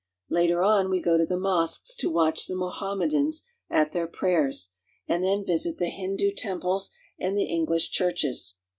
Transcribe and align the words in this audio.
Later 0.31 0.63
on, 0.63 0.89
we 0.89 0.99
go 0.99 1.15
to 1.15 1.27
the 1.27 1.37
mosques 1.37 1.95
to 1.97 2.09
watch 2.09 2.47
the 2.47 2.55
Moham 2.55 3.01
medans 3.01 3.43
at 3.69 3.91
their 3.91 4.07
prayers 4.07 4.69
and 5.07 5.23
then 5.23 5.45
visit 5.45 5.77
the 5.77 5.91
Hindoo 5.91 6.31
temples 6.35 6.89
and 7.19 7.37
the 7.37 7.45
English 7.45 7.91
churches. 7.91 8.55